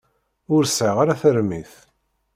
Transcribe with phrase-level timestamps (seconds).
[0.55, 1.73] Ur sɛiɣ ara tarmit.